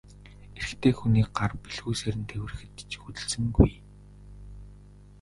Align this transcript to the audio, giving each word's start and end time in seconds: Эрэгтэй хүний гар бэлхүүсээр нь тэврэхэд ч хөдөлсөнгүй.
Эрэгтэй 0.59 0.93
хүний 0.95 1.25
гар 1.37 1.51
бэлхүүсээр 1.61 2.15
нь 2.19 2.29
тэврэхэд 2.31 2.73
ч 2.89 2.91
хөдөлсөнгүй. 2.99 3.71